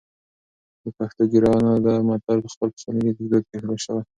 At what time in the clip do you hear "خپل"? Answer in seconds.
2.53-2.67